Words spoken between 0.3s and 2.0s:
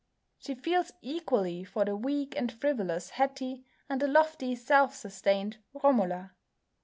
She feels equally for the